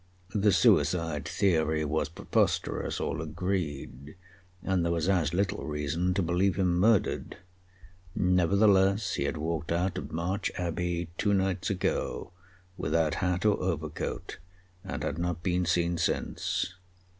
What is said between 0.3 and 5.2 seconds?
The suicide theory was preposterous, all agreed, and there was